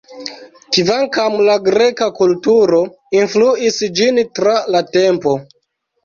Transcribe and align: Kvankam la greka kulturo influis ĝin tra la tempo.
Kvankam 0.75 1.33
la 1.47 1.57
greka 1.65 2.07
kulturo 2.19 2.79
influis 3.17 3.77
ĝin 3.99 4.17
tra 4.39 4.55
la 4.77 4.81
tempo. 4.97 5.35